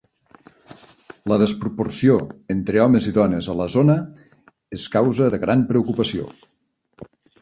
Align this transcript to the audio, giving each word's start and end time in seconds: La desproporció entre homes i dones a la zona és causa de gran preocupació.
La 1.31 1.35
desproporció 1.41 2.15
entre 2.55 2.81
homes 2.85 3.09
i 3.11 3.13
dones 3.19 3.49
a 3.53 3.55
la 3.61 3.67
zona 3.75 3.99
és 4.79 4.87
causa 4.97 5.29
de 5.37 5.41
gran 5.45 5.67
preocupació. 5.73 6.31